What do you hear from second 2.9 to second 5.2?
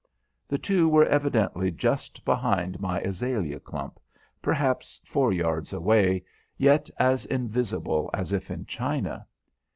azalea clump, perhaps